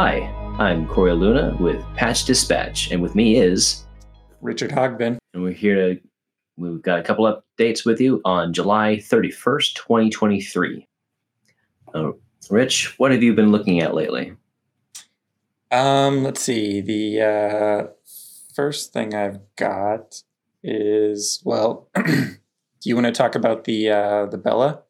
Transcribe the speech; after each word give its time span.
Hi, 0.00 0.32
I'm 0.60 0.86
Corey 0.86 1.12
Luna 1.12 1.56
with 1.58 1.84
Patch 1.96 2.24
Dispatch, 2.24 2.92
and 2.92 3.02
with 3.02 3.16
me 3.16 3.34
is 3.34 3.84
Richard 4.40 4.70
Hogbin. 4.70 5.18
And 5.34 5.42
we're 5.42 5.50
here 5.50 5.74
to, 5.74 6.00
we've 6.56 6.80
got 6.80 7.00
a 7.00 7.02
couple 7.02 7.24
updates 7.26 7.84
with 7.84 8.00
you 8.00 8.20
on 8.24 8.52
July 8.52 8.98
31st, 8.98 9.74
2023. 9.74 10.86
Uh, 11.92 12.12
Rich, 12.48 12.96
what 13.00 13.10
have 13.10 13.24
you 13.24 13.34
been 13.34 13.50
looking 13.50 13.80
at 13.80 13.92
lately? 13.92 14.34
Um, 15.72 16.22
let's 16.22 16.42
see. 16.42 16.80
The 16.80 17.20
uh, 17.20 17.86
first 18.54 18.92
thing 18.92 19.16
I've 19.16 19.40
got 19.56 20.22
is 20.62 21.42
well, 21.44 21.88
do 21.96 22.38
you 22.84 22.94
want 22.94 23.08
to 23.08 23.12
talk 23.12 23.34
about 23.34 23.64
the 23.64 23.90
uh, 23.90 24.26
the 24.26 24.38
Bela? 24.38 24.82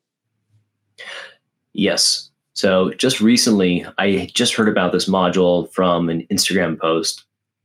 Yes. 1.72 2.27
So 2.58 2.90
just 2.94 3.20
recently, 3.20 3.86
I 3.98 4.28
just 4.34 4.52
heard 4.52 4.68
about 4.68 4.90
this 4.90 5.08
module 5.08 5.72
from 5.72 6.08
an 6.08 6.26
Instagram 6.26 6.76
post 6.76 7.22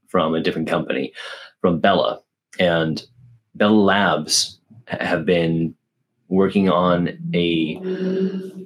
from 0.08 0.36
a 0.36 0.40
different 0.40 0.70
company, 0.70 1.12
from 1.62 1.80
Bela, 1.80 2.22
and 2.60 3.04
Bela 3.56 3.74
Labs 3.74 4.60
have 4.86 5.26
been 5.26 5.74
working 6.28 6.70
on 6.70 7.08
a 7.34 7.78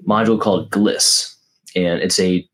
module 0.05 0.37
called 0.37 0.69
Gliss, 0.69 1.33
and 1.77 2.01
it's 2.01 2.19
a 2.19 2.45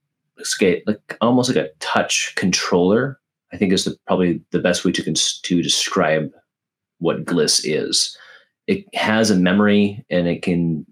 like 0.86 1.18
almost 1.20 1.50
like 1.50 1.66
a 1.66 1.72
touch 1.80 2.36
controller. 2.36 3.20
I 3.54 3.58
think 3.58 3.74
is 3.74 3.86
the, 3.86 3.98
probably 4.06 4.40
the 4.52 4.60
best 4.60 4.86
way 4.86 4.92
to 4.92 5.14
to 5.14 5.64
describe 5.64 6.30
what 7.00 7.26
Gliss 7.26 7.62
is. 7.64 8.16
It 8.68 8.86
has 8.94 9.32
a 9.32 9.36
memory, 9.36 10.06
and 10.12 10.28
it 10.28 10.44
can 10.44 10.86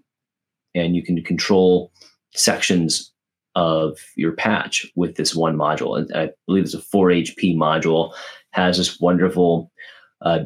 and 0.74 0.96
you 0.96 1.04
can 1.04 1.22
control 1.22 1.91
sections 2.34 3.12
of 3.54 3.98
your 4.16 4.32
patch 4.32 4.86
with 4.96 5.16
this 5.16 5.34
one 5.34 5.56
module. 5.56 5.98
And 5.98 6.10
I 6.16 6.30
believe 6.46 6.64
it's 6.64 6.74
a 6.74 6.80
4 6.80 7.08
HP 7.08 7.56
module, 7.56 8.12
has 8.50 8.78
this 8.78 8.98
wonderful 9.00 9.70
uh, 10.22 10.44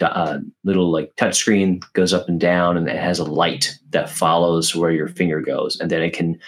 uh, 0.00 0.38
little 0.64 0.90
like 0.90 1.14
touchscreen 1.16 1.82
goes 1.94 2.12
up 2.12 2.28
and 2.28 2.40
down, 2.40 2.76
and 2.76 2.88
it 2.88 2.96
has 2.96 3.18
a 3.18 3.24
light 3.24 3.78
that 3.90 4.10
follows 4.10 4.74
where 4.74 4.92
your 4.92 5.08
finger 5.08 5.40
goes, 5.40 5.78
and 5.80 5.90
then 5.90 6.02
it 6.02 6.12
can 6.12 6.38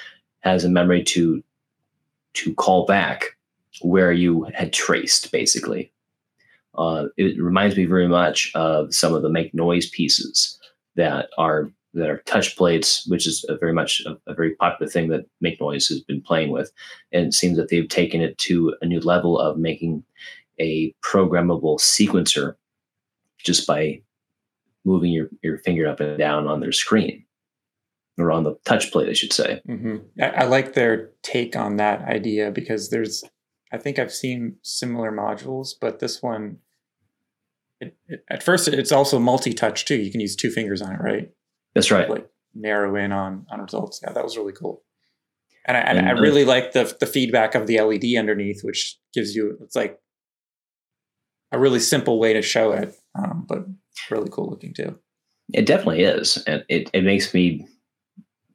has 0.40 0.64
a 0.64 0.68
memory 0.68 1.02
to 1.02 1.42
to 2.34 2.54
call 2.54 2.84
back 2.86 3.36
where 3.80 4.12
you 4.12 4.44
had 4.54 4.72
traced, 4.72 5.32
basically. 5.32 5.90
Uh, 6.76 7.06
it 7.16 7.40
reminds 7.40 7.76
me 7.76 7.84
very 7.84 8.08
much 8.08 8.50
of 8.54 8.92
some 8.94 9.14
of 9.14 9.22
the 9.22 9.28
make 9.28 9.54
noise 9.54 9.88
pieces 9.90 10.58
that 10.96 11.28
are 11.38 11.70
that 11.94 12.10
are 12.10 12.22
touch 12.26 12.56
plates, 12.56 13.06
which 13.06 13.26
is 13.26 13.44
a 13.48 13.56
very 13.56 13.72
much 13.72 14.02
a, 14.06 14.16
a, 14.30 14.34
very 14.34 14.54
popular 14.56 14.90
thing 14.90 15.08
that 15.08 15.26
Make 15.40 15.60
Noise 15.60 15.88
has 15.88 16.00
been 16.00 16.20
playing 16.20 16.50
with. 16.50 16.72
And 17.12 17.26
it 17.26 17.34
seems 17.34 17.56
that 17.56 17.68
they've 17.68 17.88
taken 17.88 18.20
it 18.20 18.36
to 18.38 18.74
a 18.82 18.86
new 18.86 19.00
level 19.00 19.38
of 19.38 19.58
making 19.58 20.04
a 20.60 20.94
programmable 21.02 21.78
sequencer 21.78 22.54
just 23.38 23.66
by 23.66 24.02
moving 24.84 25.12
your, 25.12 25.28
your 25.42 25.58
finger 25.58 25.88
up 25.88 26.00
and 26.00 26.18
down 26.18 26.46
on 26.46 26.60
their 26.60 26.72
screen 26.72 27.24
or 28.18 28.30
on 28.30 28.44
the 28.44 28.56
touch 28.64 28.92
plate, 28.92 29.08
I 29.08 29.12
should 29.12 29.32
say. 29.32 29.60
Mm-hmm. 29.68 30.22
I, 30.22 30.28
I 30.28 30.44
like 30.44 30.74
their 30.74 31.10
take 31.22 31.56
on 31.56 31.76
that 31.76 32.02
idea 32.02 32.50
because 32.50 32.90
there's, 32.90 33.24
I 33.72 33.78
think 33.78 33.98
I've 33.98 34.12
seen 34.12 34.56
similar 34.62 35.10
modules, 35.10 35.70
but 35.80 35.98
this 35.98 36.22
one, 36.22 36.58
it, 37.80 37.96
it, 38.06 38.24
at 38.30 38.42
first, 38.42 38.68
it's 38.68 38.92
also 38.92 39.18
multi-touch 39.18 39.84
too. 39.84 39.96
You 39.96 40.12
can 40.12 40.20
use 40.20 40.36
two 40.36 40.50
fingers 40.50 40.80
on 40.80 40.92
it, 40.92 41.00
right? 41.00 41.30
That's 41.74 41.90
right. 41.90 42.08
Like 42.08 42.28
narrow 42.54 42.96
in 42.96 43.12
on 43.12 43.46
on 43.50 43.60
results. 43.60 44.00
Yeah, 44.02 44.12
that 44.12 44.24
was 44.24 44.36
really 44.36 44.52
cool. 44.52 44.82
And 45.66 45.76
I, 45.76 45.80
and 45.80 46.06
I 46.06 46.10
really 46.12 46.44
like 46.44 46.72
the 46.72 46.94
the 47.00 47.06
feedback 47.06 47.54
of 47.54 47.66
the 47.66 47.80
LED 47.80 48.16
underneath, 48.18 48.62
which 48.62 48.98
gives 49.14 49.34
you 49.34 49.56
it's 49.62 49.74
like 49.74 49.98
a 51.52 51.58
really 51.58 51.80
simple 51.80 52.18
way 52.18 52.32
to 52.32 52.42
show 52.42 52.72
it, 52.72 52.94
um, 53.14 53.46
but 53.48 53.64
really 54.10 54.28
cool 54.30 54.50
looking 54.50 54.74
too. 54.74 54.98
It 55.52 55.66
definitely 55.66 56.02
is, 56.02 56.36
and 56.46 56.64
it 56.68 56.90
it 56.92 57.02
makes 57.02 57.32
me 57.32 57.66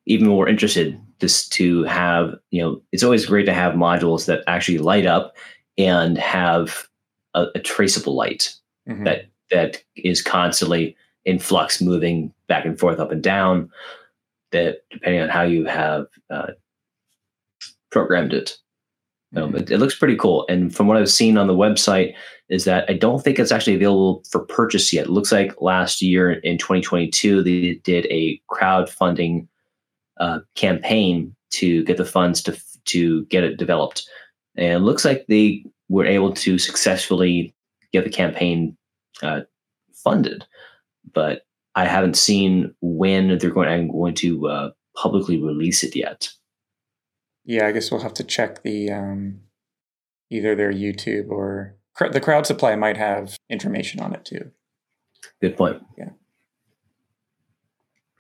even 0.06 0.28
more 0.28 0.48
interested 0.48 1.00
just 1.20 1.52
to 1.54 1.84
have 1.84 2.36
you 2.52 2.62
know 2.62 2.82
it's 2.92 3.04
always 3.04 3.26
great 3.26 3.46
to 3.46 3.54
have 3.54 3.74
modules 3.74 4.26
that 4.26 4.44
actually 4.48 4.78
light 4.78 5.06
up 5.06 5.36
and 5.78 6.18
have 6.18 6.88
a, 7.34 7.46
a 7.56 7.60
traceable 7.60 8.16
light 8.16 8.56
mm-hmm. 8.88 9.04
that 9.04 9.26
that 9.52 9.84
is 9.96 10.22
constantly 10.22 10.96
in 11.26 11.40
flux, 11.40 11.82
moving 11.82 12.34
back 12.48 12.66
and 12.66 12.80
forth, 12.80 13.00
up 13.00 13.12
and 13.12 13.24
down. 13.24 13.70
That 14.52 14.80
depending 14.90 15.22
on 15.22 15.30
how 15.30 15.44
you 15.44 15.66
have 15.66 16.08
uh, 16.32 16.48
programmed 17.92 18.34
it, 18.34 18.58
um, 19.36 19.56
it, 19.56 19.70
it, 19.70 19.78
looks 19.78 19.98
pretty 19.98 20.16
cool. 20.16 20.46
And 20.50 20.76
from 20.76 20.88
what 20.88 20.98
I've 20.98 21.10
seen 21.10 21.38
on 21.38 21.48
the 21.48 21.54
website, 21.54 22.16
is 22.50 22.66
that 22.66 22.90
I 22.90 22.94
don't 22.94 23.24
think 23.24 23.38
it's 23.38 23.52
actually 23.52 23.76
available 23.76 24.24
for 24.30 24.40
purchase 24.40 24.92
yet. 24.92 25.06
It 25.06 25.12
looks 25.12 25.32
like 25.32 25.62
last 25.62 26.02
year 26.02 26.32
in 26.32 26.58
2022 26.58 27.44
they 27.44 27.76
did 27.84 28.08
a 28.08 28.42
crowdfunding 28.50 29.48
uh, 30.20 30.40
campaign 30.56 31.36
to 31.52 31.84
get 31.86 31.98
the 31.98 32.06
funds 32.06 32.42
to 32.44 32.60
to 32.86 33.26
get 33.26 33.44
it 33.44 33.58
developed, 33.58 34.08
and 34.56 34.74
it 34.74 34.80
looks 34.80 35.06
like 35.06 35.26
they 35.28 35.64
were 35.90 36.06
able 36.06 36.34
to 36.34 36.58
successfully 36.58 37.54
get 37.94 38.04
the 38.04 38.10
campaign 38.10 38.76
uh, 39.22 39.42
funded 39.94 40.46
but 41.14 41.44
I 41.76 41.86
haven't 41.86 42.18
seen 42.18 42.74
when 42.82 43.38
they're 43.38 43.52
going, 43.52 43.70
I'm 43.70 43.92
going 43.92 44.16
to 44.16 44.48
uh, 44.48 44.70
publicly 44.96 45.42
release 45.42 45.84
it 45.84 45.96
yet. 45.96 46.30
Yeah, 47.46 47.68
I 47.68 47.72
guess 47.72 47.92
we'll 47.92 48.02
have 48.02 48.14
to 48.16 48.24
check 48.24 48.64
the 48.64 48.92
um, 48.92 49.42
either 50.30 50.56
their 50.56 50.74
YouTube 50.74 51.30
or 51.30 51.76
the 52.12 52.22
crowd 52.22 52.46
supply 52.46 52.76
might 52.76 52.98
have 52.98 53.38
information 53.50 54.00
on 54.00 54.14
it 54.14 54.26
too. 54.26 54.52
Good 55.42 55.58
point. 55.58 55.82
Yeah. 55.98 56.10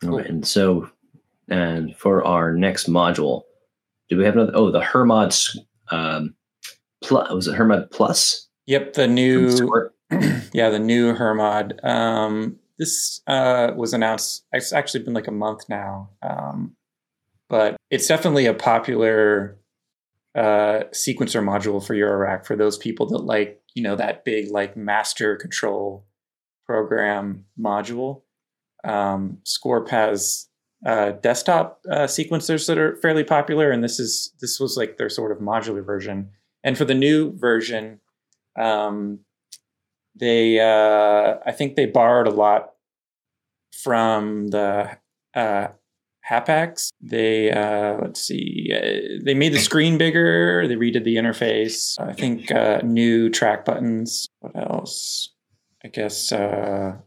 Cool. 0.01 0.19
and 0.19 0.47
so, 0.47 0.89
and 1.49 1.95
for 1.95 2.25
our 2.25 2.53
next 2.53 2.89
module, 2.89 3.43
do 4.09 4.17
we 4.17 4.23
have 4.23 4.35
another? 4.35 4.53
Oh, 4.55 4.71
the 4.71 4.81
Hermod. 4.81 5.35
Um, 5.91 6.35
plus, 7.01 7.31
was 7.31 7.47
it 7.47 7.55
Hermod 7.55 7.91
Plus? 7.91 8.47
Yep, 8.65 8.93
the 8.93 9.07
new. 9.07 9.91
yeah, 10.53 10.69
the 10.69 10.79
new 10.79 11.13
Hermod. 11.13 11.79
Um, 11.83 12.57
this 12.79 13.21
uh, 13.27 13.71
was 13.75 13.93
announced. 13.93 14.45
It's 14.53 14.73
actually 14.73 15.03
been 15.03 15.13
like 15.13 15.27
a 15.27 15.31
month 15.31 15.67
now, 15.69 16.09
um, 16.23 16.75
but 17.49 17.75
it's 17.91 18.07
definitely 18.07 18.45
a 18.45 18.53
popular 18.53 19.59
uh, 20.33 20.83
sequencer 20.93 21.43
module 21.43 21.85
for 21.85 21.93
your 21.93 22.09
Eurorack 22.09 22.45
for 22.45 22.55
those 22.55 22.77
people 22.77 23.07
that 23.09 23.19
like 23.19 23.61
you 23.75 23.83
know 23.83 23.95
that 23.95 24.23
big 24.23 24.49
like 24.49 24.77
master 24.77 25.35
control 25.35 26.07
program 26.65 27.45
module. 27.59 28.21
Um, 28.85 29.39
Squarp 29.43 29.89
has 29.89 30.47
uh, 30.85 31.11
desktop 31.11 31.81
uh, 31.91 32.05
sequencers 32.05 32.65
that 32.67 32.77
are 32.77 32.95
fairly 32.97 33.25
popular, 33.25 33.71
and 33.71 33.83
this 33.83 33.99
is 33.99 34.33
this 34.39 34.59
was 34.59 34.77
like 34.77 34.97
their 34.97 35.09
sort 35.09 35.33
of 35.33 35.39
modular 35.39 35.85
version. 35.85 36.29
And 36.63 36.77
for 36.77 36.85
the 36.85 36.93
new 36.93 37.37
version, 37.37 37.99
um, 38.57 39.19
they 40.15 40.59
uh, 40.59 41.35
I 41.45 41.51
think 41.51 41.75
they 41.75 41.85
borrowed 41.85 42.27
a 42.27 42.31
lot 42.31 42.71
from 43.71 44.47
the 44.47 44.97
uh, 45.35 45.67
Hapax. 46.29 46.89
They 47.01 47.51
uh, 47.51 47.97
let's 48.01 48.21
see, 48.21 48.71
uh, 48.73 49.23
they 49.23 49.33
made 49.33 49.53
the 49.53 49.59
screen 49.59 49.97
bigger. 49.97 50.67
They 50.67 50.75
redid 50.75 51.03
the 51.03 51.15
interface. 51.15 51.99
I 51.99 52.13
think 52.13 52.51
uh, 52.51 52.81
new 52.83 53.29
track 53.29 53.65
buttons. 53.65 54.27
What 54.39 54.55
else? 54.55 55.29
I 55.83 55.87
guess 55.87 56.31
uh, 56.31 56.97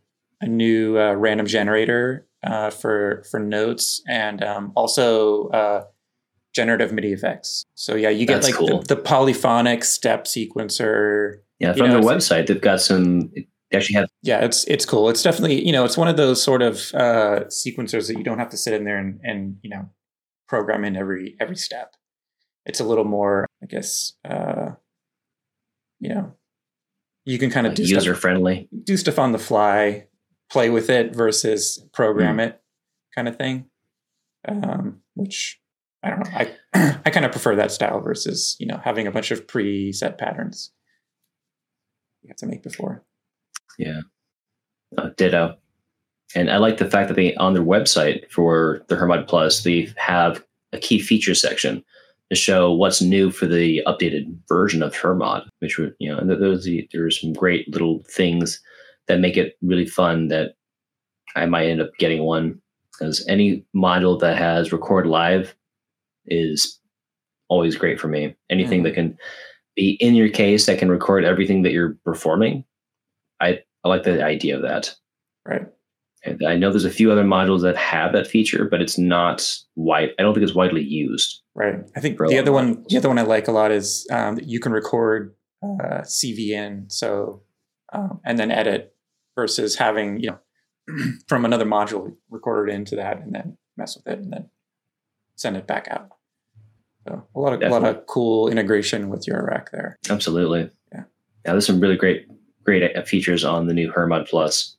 a 0.40 0.46
new 0.46 0.98
uh, 0.98 1.12
random 1.14 1.46
generator 1.46 2.26
uh, 2.42 2.70
for 2.70 3.24
for 3.30 3.38
notes 3.38 4.02
and 4.08 4.42
um, 4.42 4.72
also 4.74 5.48
uh, 5.48 5.84
generative 6.54 6.92
MIDI 6.92 7.12
effects. 7.12 7.64
So 7.74 7.94
yeah, 7.94 8.10
you 8.10 8.26
get 8.26 8.42
That's 8.42 8.46
like 8.46 8.54
cool. 8.56 8.80
the, 8.80 8.94
the, 8.94 9.00
polyphonic 9.00 9.84
step 9.84 10.24
sequencer. 10.24 11.38
Yeah, 11.62 11.74
from 11.74 11.86
you 11.86 11.92
know, 11.92 12.00
their 12.00 12.16
website, 12.16 12.48
they've 12.48 12.60
got 12.60 12.80
some. 12.80 13.30
They 13.30 13.76
actually 13.76 13.94
have. 13.94 14.08
Yeah, 14.22 14.44
it's 14.44 14.64
it's 14.64 14.84
cool. 14.84 15.08
It's 15.08 15.22
definitely 15.22 15.64
you 15.64 15.70
know 15.70 15.84
it's 15.84 15.96
one 15.96 16.08
of 16.08 16.16
those 16.16 16.42
sort 16.42 16.60
of 16.60 16.92
uh, 16.92 17.44
sequencers 17.46 18.08
that 18.08 18.18
you 18.18 18.24
don't 18.24 18.40
have 18.40 18.48
to 18.48 18.56
sit 18.56 18.74
in 18.74 18.82
there 18.82 18.98
and 18.98 19.20
and 19.22 19.58
you 19.62 19.70
know 19.70 19.88
program 20.48 20.84
in 20.84 20.96
every 20.96 21.36
every 21.38 21.54
step. 21.54 21.94
It's 22.66 22.80
a 22.80 22.84
little 22.84 23.04
more, 23.04 23.46
I 23.62 23.66
guess, 23.66 24.14
uh, 24.28 24.70
you 26.00 26.08
know, 26.08 26.32
you 27.24 27.38
can 27.38 27.50
kind 27.50 27.66
of 27.66 27.72
like 27.72 27.76
do 27.76 27.82
user 27.84 28.00
stuff, 28.00 28.18
friendly, 28.18 28.68
do 28.82 28.96
stuff 28.96 29.20
on 29.20 29.30
the 29.30 29.38
fly, 29.38 30.08
play 30.50 30.68
with 30.68 30.90
it 30.90 31.14
versus 31.14 31.84
program 31.92 32.38
mm. 32.38 32.48
it, 32.48 32.60
kind 33.14 33.28
of 33.28 33.36
thing. 33.36 33.66
Um, 34.48 35.00
which 35.14 35.60
I 36.02 36.10
don't 36.10 36.18
know. 36.18 36.30
I 36.34 37.00
I 37.04 37.10
kind 37.10 37.24
of 37.24 37.30
prefer 37.30 37.54
that 37.54 37.70
style 37.70 38.00
versus 38.00 38.56
you 38.58 38.66
know 38.66 38.80
having 38.82 39.06
a 39.06 39.12
bunch 39.12 39.30
of 39.30 39.46
preset 39.46 40.18
patterns 40.18 40.72
you 42.22 42.28
have 42.28 42.36
to 42.38 42.46
make 42.46 42.62
before. 42.62 43.02
Yeah, 43.78 44.00
uh, 44.98 45.10
ditto. 45.16 45.56
And 46.34 46.50
I 46.50 46.56
like 46.56 46.78
the 46.78 46.90
fact 46.90 47.08
that 47.08 47.14
they 47.14 47.34
on 47.36 47.54
their 47.54 47.62
website 47.62 48.30
for 48.30 48.82
the 48.88 48.96
Hermod 48.96 49.28
Plus 49.28 49.64
they 49.64 49.92
have 49.96 50.44
a 50.72 50.78
key 50.78 50.98
feature 50.98 51.34
section. 51.34 51.84
to 52.30 52.36
show 52.36 52.72
what's 52.72 53.02
new 53.02 53.30
for 53.30 53.46
the 53.46 53.82
updated 53.86 54.34
version 54.48 54.82
of 54.82 54.96
Hermod, 54.96 55.42
which 55.58 55.78
would 55.78 55.94
you 55.98 56.14
know 56.14 56.20
there's 56.24 56.68
there's 56.92 57.20
some 57.20 57.32
great 57.32 57.68
little 57.68 58.02
things 58.08 58.60
that 59.08 59.20
make 59.20 59.36
it 59.36 59.56
really 59.62 59.86
fun 59.86 60.28
that 60.28 60.54
I 61.36 61.46
might 61.46 61.66
end 61.66 61.82
up 61.82 61.90
getting 61.98 62.22
one 62.22 62.60
because 62.92 63.24
any 63.28 63.64
module 63.74 64.18
that 64.20 64.36
has 64.36 64.72
record 64.72 65.06
live 65.06 65.54
is 66.26 66.78
always 67.48 67.76
great 67.76 68.00
for 68.00 68.08
me. 68.08 68.34
Anything 68.48 68.78
mm-hmm. 68.78 68.84
that 68.84 68.94
can 68.94 69.18
be 69.76 69.92
in 70.00 70.14
your 70.14 70.28
case 70.28 70.66
that 70.66 70.78
can 70.78 70.90
record 70.90 71.24
everything 71.24 71.62
that 71.62 71.72
you're 71.72 71.96
performing, 72.04 72.64
I 73.40 73.60
I 73.84 73.88
like 73.88 74.04
the 74.04 74.24
idea 74.24 74.56
of 74.56 74.62
that. 74.62 74.94
Right. 75.46 75.66
And 76.24 76.40
I 76.46 76.56
know 76.56 76.70
there's 76.70 76.84
a 76.84 76.90
few 76.90 77.10
other 77.10 77.24
modules 77.24 77.62
that 77.62 77.76
have 77.76 78.12
that 78.12 78.28
feature, 78.28 78.68
but 78.70 78.80
it's 78.80 78.96
not 78.96 79.44
wide. 79.74 80.10
I 80.18 80.22
don't 80.22 80.34
think 80.34 80.44
it's 80.44 80.54
widely 80.54 80.82
used. 80.82 81.42
Right. 81.54 81.80
I 81.96 82.00
think 82.00 82.16
the 82.18 82.38
other 82.38 82.52
one, 82.52 82.84
the 82.88 82.96
other 82.96 83.08
one 83.08 83.18
I 83.18 83.22
like 83.22 83.48
a 83.48 83.52
lot 83.52 83.72
is 83.72 84.06
um, 84.12 84.38
you 84.40 84.60
can 84.60 84.72
record 84.72 85.34
uh, 85.64 86.02
CVN, 86.02 86.90
so 86.92 87.42
um, 87.92 88.20
and 88.24 88.38
then 88.38 88.50
edit 88.50 88.94
versus 89.34 89.76
having 89.76 90.20
you 90.20 90.30
know 90.30 90.38
from 91.28 91.44
another 91.44 91.64
module 91.64 92.14
recorded 92.30 92.72
into 92.72 92.96
that 92.96 93.20
and 93.20 93.34
then 93.34 93.58
mess 93.76 93.96
with 93.96 94.06
it 94.06 94.20
and 94.20 94.32
then 94.32 94.48
send 95.34 95.56
it 95.56 95.66
back 95.66 95.88
out. 95.90 96.10
So 97.06 97.26
a 97.34 97.40
lot 97.40 97.52
of 97.52 97.60
Definitely. 97.60 97.88
a 97.88 97.92
lot 97.92 97.98
of 97.98 98.06
cool 98.06 98.48
integration 98.48 99.08
with 99.08 99.26
your 99.26 99.44
rack 99.44 99.70
there. 99.72 99.98
Absolutely. 100.08 100.70
Yeah. 100.92 101.04
Yeah. 101.44 101.52
There's 101.52 101.66
some 101.66 101.80
really 101.80 101.96
great 101.96 102.26
great 102.64 102.96
uh, 102.96 103.02
features 103.02 103.44
on 103.44 103.66
the 103.66 103.74
new 103.74 103.90
Hermod 103.90 104.26
Plus. 104.26 104.76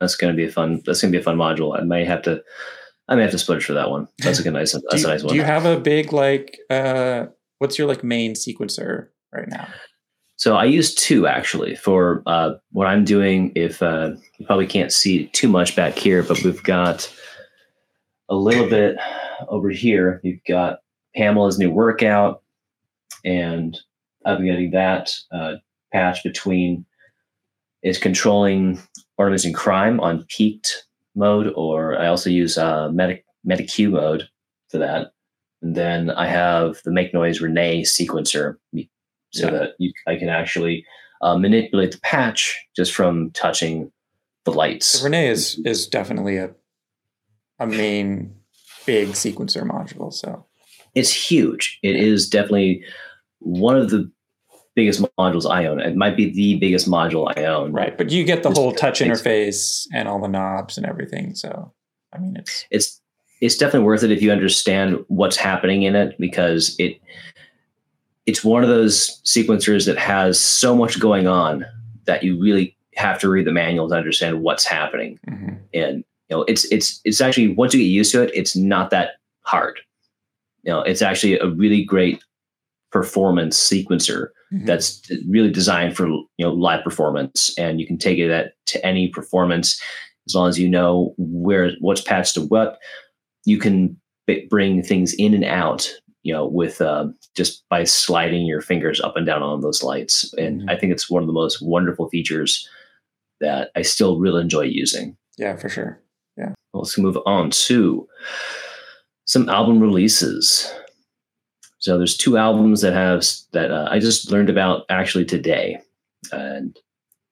That's 0.00 0.16
going 0.16 0.32
to 0.32 0.36
be 0.36 0.48
a 0.48 0.50
fun. 0.50 0.82
That's 0.84 1.00
going 1.00 1.12
to 1.12 1.16
be 1.16 1.20
a 1.20 1.24
fun 1.24 1.36
module. 1.36 1.78
I 1.78 1.82
may 1.82 2.04
have 2.04 2.22
to. 2.22 2.42
I 3.06 3.14
may 3.16 3.22
have 3.22 3.30
to 3.32 3.38
splurge 3.38 3.64
for 3.64 3.74
that 3.74 3.90
one. 3.90 4.08
That's 4.18 4.38
a 4.38 4.42
good 4.42 4.54
nice. 4.54 4.72
That's 4.90 5.02
you, 5.02 5.08
a 5.08 5.12
nice 5.12 5.22
one. 5.22 5.32
Do 5.32 5.36
you 5.36 5.44
have 5.44 5.66
a 5.66 5.78
big 5.78 6.12
like? 6.12 6.58
uh 6.70 7.26
What's 7.58 7.78
your 7.78 7.86
like 7.86 8.02
main 8.02 8.34
sequencer 8.34 9.08
right 9.32 9.48
now? 9.48 9.68
So 10.36 10.56
I 10.56 10.64
use 10.64 10.94
two 10.94 11.26
actually 11.26 11.76
for 11.76 12.22
uh, 12.26 12.54
what 12.72 12.86
I'm 12.86 13.04
doing. 13.04 13.52
If 13.54 13.80
uh, 13.80 14.10
you 14.38 14.46
probably 14.46 14.66
can't 14.66 14.92
see 14.92 15.26
too 15.28 15.48
much 15.48 15.76
back 15.76 15.96
here, 15.96 16.22
but 16.22 16.42
we've 16.42 16.62
got 16.64 17.10
a 18.28 18.34
little 18.34 18.68
bit 18.68 18.96
over 19.48 19.70
here. 19.70 20.20
You've 20.24 20.44
got 20.46 20.80
Pamela's 21.16 21.58
new 21.58 21.70
workout, 21.70 22.42
and 23.24 23.78
I'm 24.24 24.44
getting 24.44 24.70
that 24.72 25.12
uh, 25.32 25.54
patch 25.92 26.22
between 26.22 26.84
is 27.82 27.98
controlling 27.98 28.80
ornaments 29.18 29.44
and 29.44 29.54
crime 29.54 30.00
on 30.00 30.24
Piqued 30.28 30.86
mode, 31.14 31.52
or 31.54 31.98
I 31.98 32.06
also 32.08 32.30
use 32.30 32.58
uh, 32.58 32.88
medic 32.90 33.24
Meta-Q 33.44 33.90
mode 33.90 34.28
for 34.70 34.78
that. 34.78 35.12
And 35.62 35.74
then 35.74 36.10
I 36.10 36.26
have 36.26 36.80
the 36.84 36.90
make 36.90 37.14
noise 37.14 37.40
René 37.40 37.82
sequencer, 37.82 38.56
so 39.30 39.46
yeah. 39.46 39.50
that 39.50 39.70
you, 39.78 39.92
I 40.06 40.16
can 40.16 40.28
actually 40.28 40.84
uh, 41.22 41.38
manipulate 41.38 41.92
the 41.92 42.00
patch 42.00 42.66
just 42.74 42.92
from 42.92 43.30
touching 43.30 43.92
the 44.44 44.52
lights. 44.52 44.86
So 44.86 45.08
René 45.08 45.30
is 45.30 45.60
is 45.64 45.86
definitely 45.86 46.38
a 46.38 46.50
a 47.58 47.66
main 47.66 48.34
big 48.84 49.10
sequencer 49.10 49.62
module. 49.62 50.12
So 50.12 50.46
it's 50.94 51.12
huge. 51.12 51.78
It 51.82 51.96
is 51.96 52.28
definitely 52.28 52.84
one 53.40 53.76
of 53.76 53.90
the 53.90 54.10
biggest 54.74 55.02
modules 55.18 55.48
I 55.48 55.66
own. 55.66 55.80
It 55.80 55.96
might 55.96 56.16
be 56.16 56.30
the 56.30 56.58
biggest 56.58 56.88
module 56.88 57.32
I 57.36 57.44
own. 57.44 57.72
Right, 57.72 57.96
but 57.96 58.10
you 58.10 58.24
get 58.24 58.42
the 58.42 58.50
whole 58.50 58.72
touch 58.72 59.00
interface 59.00 59.86
and 59.92 60.08
all 60.08 60.20
the 60.20 60.28
knobs 60.28 60.76
and 60.76 60.86
everything. 60.86 61.34
So, 61.34 61.72
I 62.12 62.18
mean, 62.18 62.36
it's 62.36 62.64
it's 62.70 63.00
it's 63.40 63.56
definitely 63.56 63.86
worth 63.86 64.02
it 64.02 64.10
if 64.10 64.22
you 64.22 64.32
understand 64.32 65.04
what's 65.08 65.36
happening 65.36 65.82
in 65.82 65.94
it 65.94 66.16
because 66.18 66.74
it 66.78 67.00
it's 68.26 68.42
one 68.42 68.62
of 68.62 68.68
those 68.68 69.20
sequencers 69.24 69.86
that 69.86 69.98
has 69.98 70.40
so 70.40 70.74
much 70.74 70.98
going 70.98 71.26
on 71.26 71.66
that 72.06 72.22
you 72.22 72.40
really 72.40 72.76
have 72.96 73.18
to 73.20 73.28
read 73.28 73.46
the 73.46 73.52
manual 73.52 73.88
to 73.88 73.94
understand 73.94 74.42
what's 74.42 74.64
happening. 74.64 75.18
Mm-hmm. 75.28 75.54
And 75.74 76.04
you 76.30 76.36
know, 76.36 76.42
it's 76.44 76.64
it's 76.66 77.00
it's 77.04 77.20
actually 77.20 77.48
once 77.48 77.74
you 77.74 77.80
get 77.80 77.86
used 77.86 78.12
to 78.12 78.22
it, 78.22 78.30
it's 78.34 78.56
not 78.56 78.90
that 78.90 79.12
hard. 79.42 79.78
You 80.64 80.72
know, 80.72 80.80
it's 80.80 81.02
actually 81.02 81.38
a 81.38 81.48
really 81.48 81.84
great 81.84 82.22
performance 82.90 83.58
sequencer 83.58 84.28
mm-hmm. 84.52 84.66
that's 84.66 85.02
really 85.28 85.50
designed 85.50 85.96
for 85.96 86.06
you 86.06 86.26
know 86.40 86.52
live 86.52 86.84
performance, 86.84 87.52
and 87.58 87.80
you 87.80 87.86
can 87.86 87.98
take 87.98 88.18
it 88.18 88.30
at, 88.30 88.52
to 88.66 88.84
any 88.86 89.08
performance 89.08 89.80
as 90.26 90.34
long 90.34 90.48
as 90.48 90.58
you 90.58 90.68
know 90.68 91.14
where 91.18 91.72
what's 91.80 92.00
patched 92.00 92.34
to 92.34 92.42
what. 92.42 92.78
You 93.44 93.58
can 93.58 94.00
b- 94.26 94.46
bring 94.48 94.82
things 94.82 95.12
in 95.14 95.34
and 95.34 95.44
out, 95.44 95.92
you 96.22 96.32
know, 96.32 96.46
with 96.46 96.80
uh, 96.80 97.08
just 97.36 97.62
by 97.68 97.84
sliding 97.84 98.46
your 98.46 98.62
fingers 98.62 99.00
up 99.00 99.16
and 99.16 99.26
down 99.26 99.42
on 99.42 99.60
those 99.60 99.82
lights, 99.82 100.32
and 100.34 100.60
mm-hmm. 100.60 100.70
I 100.70 100.78
think 100.78 100.92
it's 100.92 101.10
one 101.10 101.22
of 101.22 101.26
the 101.26 101.34
most 101.34 101.58
wonderful 101.60 102.08
features 102.08 102.66
that 103.40 103.70
I 103.76 103.82
still 103.82 104.18
really 104.18 104.40
enjoy 104.40 104.62
using. 104.62 105.16
Yeah, 105.36 105.56
for 105.56 105.68
sure. 105.68 106.00
Yeah. 106.36 106.52
Well, 106.72 106.82
let's 106.82 106.96
move 106.96 107.18
on 107.26 107.50
to 107.50 108.08
some 109.24 109.48
album 109.48 109.80
releases. 109.80 110.72
So 111.78 111.98
there's 111.98 112.16
two 112.16 112.36
albums 112.38 112.80
that 112.80 112.92
have 112.92 113.24
that 113.52 113.70
uh, 113.70 113.88
I 113.90 113.98
just 113.98 114.30
learned 114.30 114.50
about 114.50 114.84
actually 114.88 115.24
today, 115.24 115.78
and 116.32 116.78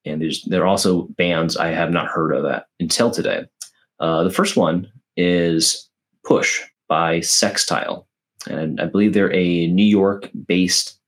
and 0.05 0.21
there's 0.21 0.43
there 0.45 0.63
are 0.63 0.67
also 0.67 1.09
bands 1.17 1.57
I 1.57 1.69
have 1.69 1.91
not 1.91 2.09
heard 2.09 2.33
of 2.33 2.63
until 2.81 3.11
today. 3.11 3.47
Uh, 4.01 4.23
the 4.25 4.31
first 4.31 4.57
one 4.57 4.91
is 5.17 5.89
Push 6.25 6.61
by 6.89 7.21
Sextile, 7.21 8.07
and 8.49 8.81
I 8.81 8.87
believe 8.87 9.15
they're 9.15 9.33
a 9.33 9.69
New 9.69 9.85
York-based 9.85 10.99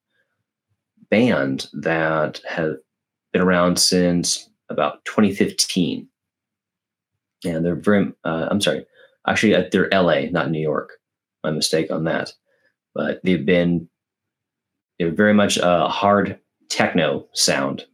band 1.11 1.67
that 1.75 2.41
have 2.49 2.77
been 3.33 3.43
around 3.43 3.79
since 3.79 4.49
about 4.71 5.05
2015, 5.05 6.09
and 7.45 7.65
they're 7.65 7.75
very. 7.75 8.11
Uh, 8.25 8.49
I'm 8.51 8.61
sorry, 8.61 8.87
actually, 9.27 9.55
uh, 9.55 9.65
they're 9.71 9.89
LA, 9.93 10.31
not 10.31 10.51
New 10.51 10.61
York. 10.61 10.95
My 11.43 11.51
mistake 11.51 11.91
on 11.91 12.05
that 12.05 12.33
but 12.95 13.21
they've 13.25 13.45
been 13.45 13.89
they're 14.99 15.11
very 15.11 15.35
much 15.35 15.57
a 15.57 15.89
hard 15.89 16.39
techno 16.69 17.27
sound, 17.35 17.85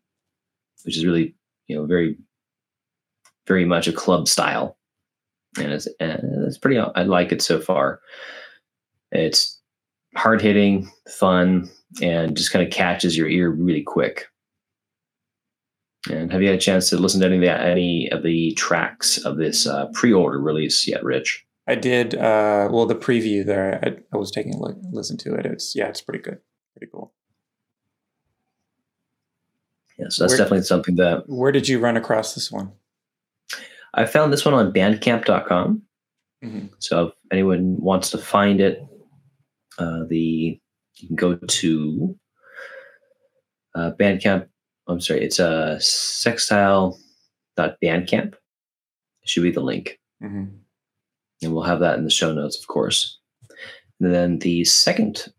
which 0.84 0.96
is 0.96 1.04
really 1.06 1.34
you 1.66 1.76
know 1.76 1.86
very 1.86 2.16
very 3.46 3.64
much 3.64 3.88
a 3.88 3.92
club 3.92 4.28
style, 4.28 4.76
and 5.58 5.72
it's 5.72 5.88
and 5.98 6.46
it's 6.46 6.58
pretty. 6.58 6.78
I 6.78 7.02
like 7.02 7.32
it 7.32 7.42
so 7.42 7.58
far. 7.58 8.00
It's 9.12 9.58
hard 10.14 10.40
hitting, 10.40 10.90
fun, 11.08 11.68
and 12.02 12.36
just 12.36 12.52
kind 12.52 12.64
of 12.64 12.72
catches 12.72 13.16
your 13.16 13.28
ear 13.28 13.50
really 13.50 13.82
quick. 13.82 14.26
And 16.08 16.32
have 16.32 16.40
you 16.40 16.48
had 16.48 16.56
a 16.56 16.60
chance 16.60 16.88
to 16.90 16.96
listen 16.96 17.20
to 17.20 17.26
any 17.26 17.36
of 17.36 17.42
the, 17.42 17.60
any 17.60 18.08
of 18.10 18.22
the 18.22 18.54
tracks 18.54 19.18
of 19.18 19.36
this 19.36 19.66
uh, 19.66 19.86
pre-order 19.92 20.40
release 20.40 20.86
yet, 20.88 21.04
Rich? 21.04 21.44
I 21.66 21.74
did. 21.74 22.14
Uh, 22.14 22.68
well, 22.70 22.86
the 22.86 22.94
preview 22.94 23.44
there, 23.44 23.78
I, 23.82 23.96
I 24.14 24.16
was 24.16 24.30
taking 24.30 24.54
a 24.54 24.58
look, 24.58 24.76
listen 24.92 25.16
to 25.18 25.34
it. 25.34 25.46
It's 25.46 25.76
yeah, 25.76 25.88
it's 25.88 26.00
pretty 26.00 26.22
good, 26.22 26.38
pretty 26.76 26.90
cool. 26.90 27.12
Yeah, 29.98 30.06
so 30.08 30.24
that's 30.24 30.32
where, 30.32 30.38
definitely 30.38 30.64
something 30.64 30.96
that. 30.96 31.24
Where 31.28 31.52
did 31.52 31.68
you 31.68 31.78
run 31.78 31.96
across 31.96 32.34
this 32.34 32.50
one? 32.50 32.72
I 33.92 34.06
found 34.06 34.32
this 34.32 34.44
one 34.44 34.54
on 34.54 34.72
Bandcamp.com. 34.72 35.82
Mm-hmm. 36.42 36.66
So 36.78 37.08
if 37.08 37.14
anyone 37.30 37.76
wants 37.78 38.10
to 38.10 38.18
find 38.18 38.60
it, 38.60 38.82
uh, 39.78 40.04
the 40.08 40.58
you 40.96 41.06
can 41.06 41.16
go 41.16 41.34
to 41.34 42.18
uh, 43.74 43.90
Bandcamp. 43.98 44.48
I'm 44.90 45.00
sorry, 45.00 45.24
it's 45.24 45.40
uh, 45.40 45.78
sextile.bandcamp. 45.78 48.34
Should 49.24 49.42
be 49.42 49.52
the 49.52 49.60
link. 49.60 49.98
Mm-hmm 50.22 50.56
and 51.42 51.52
we'll 51.52 51.62
have 51.62 51.80
that 51.80 51.98
in 51.98 52.04
the 52.04 52.10
show 52.10 52.32
notes, 52.32 52.58
of 52.58 52.66
course. 52.66 53.18
And 54.00 54.14
then 54.14 54.38
the 54.38 54.64
second 54.64 55.32